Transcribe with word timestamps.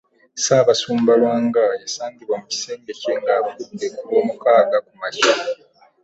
Ssaabasumba 0.37 1.11
Lwanga 1.21 1.63
yasangibwa 1.81 2.35
mu 2.41 2.45
kisenge 2.51 2.91
kye 2.99 3.13
ng’afudde 3.21 3.85
ku 3.95 4.01
Lwomukaaga 4.07 4.77
kumakya 4.87 5.33